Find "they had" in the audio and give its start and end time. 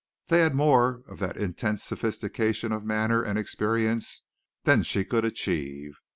0.29-0.55